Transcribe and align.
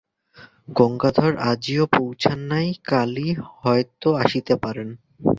গঙ্গাধর 0.77 1.33
আজিও 1.51 1.85
পৌঁছান 1.97 2.39
নাই, 2.43 2.67
কালি 2.83 3.27
হয়তো 3.57 4.09
আসিতে 4.15 4.53
পারেন। 4.55 4.89